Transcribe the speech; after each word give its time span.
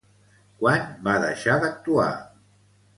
Quan 0.61 0.89
va 1.09 1.15
deixar 1.27 1.61
d'actuar? 1.67 2.11